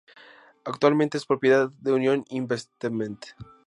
Actualmente 0.65 1.19
es 1.19 1.27
propiedad 1.27 1.69
de 1.77 1.91
Union 1.93 2.25
Investment. 2.29 3.23